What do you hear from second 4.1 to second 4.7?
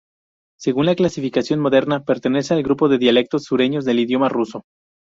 ruso.